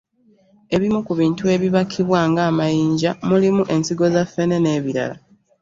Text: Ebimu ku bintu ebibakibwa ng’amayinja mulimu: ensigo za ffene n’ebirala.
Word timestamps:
Ebimu 0.75 0.99
ku 1.07 1.13
bintu 1.19 1.43
ebibakibwa 1.55 2.19
ng’amayinja 2.29 3.11
mulimu: 3.29 3.63
ensigo 3.73 4.05
za 4.13 4.23
ffene 4.27 4.57
n’ebirala. 4.59 5.15